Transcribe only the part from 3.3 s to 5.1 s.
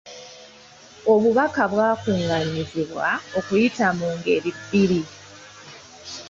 okuyita mu ngeri bbiri.